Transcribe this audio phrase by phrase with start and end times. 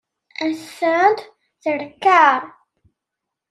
[0.57, 1.19] Rsen-d
[1.61, 2.41] seg lkar.